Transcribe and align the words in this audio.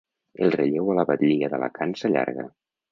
El 0.45 0.53
relleu 0.55 0.89
a 0.93 0.95
la 1.01 1.05
batllia 1.11 1.51
d’Alacant 1.53 1.97
s’allarga. 2.03 2.53